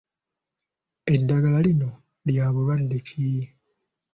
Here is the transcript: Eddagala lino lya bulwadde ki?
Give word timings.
Eddagala 1.13 1.59
lino 1.65 1.89
lya 2.31 2.45
bulwadde 2.53 2.97
ki? 3.07 3.25